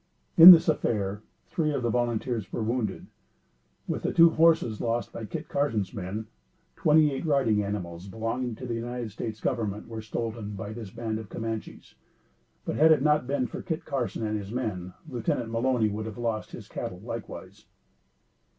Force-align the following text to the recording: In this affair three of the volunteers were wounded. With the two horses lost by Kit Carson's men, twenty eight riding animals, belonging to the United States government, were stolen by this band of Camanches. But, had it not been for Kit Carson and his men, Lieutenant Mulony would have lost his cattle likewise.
In 0.35 0.49
this 0.49 0.67
affair 0.67 1.21
three 1.45 1.71
of 1.71 1.83
the 1.83 1.91
volunteers 1.91 2.51
were 2.51 2.63
wounded. 2.63 3.05
With 3.87 4.01
the 4.01 4.11
two 4.11 4.31
horses 4.31 4.81
lost 4.81 5.13
by 5.13 5.25
Kit 5.25 5.47
Carson's 5.47 5.93
men, 5.93 6.25
twenty 6.75 7.11
eight 7.11 7.23
riding 7.23 7.61
animals, 7.63 8.07
belonging 8.07 8.55
to 8.55 8.65
the 8.65 8.73
United 8.73 9.11
States 9.11 9.39
government, 9.39 9.87
were 9.87 10.01
stolen 10.01 10.55
by 10.55 10.73
this 10.73 10.89
band 10.89 11.19
of 11.19 11.29
Camanches. 11.29 11.93
But, 12.65 12.77
had 12.77 12.91
it 12.91 13.03
not 13.03 13.27
been 13.27 13.45
for 13.45 13.61
Kit 13.61 13.85
Carson 13.85 14.25
and 14.25 14.39
his 14.39 14.51
men, 14.51 14.95
Lieutenant 15.07 15.51
Mulony 15.51 15.89
would 15.91 16.07
have 16.07 16.17
lost 16.17 16.49
his 16.49 16.67
cattle 16.67 17.01
likewise. 17.01 17.67